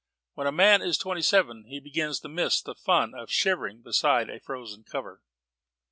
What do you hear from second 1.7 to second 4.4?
begins to miss the fun of shivering beside a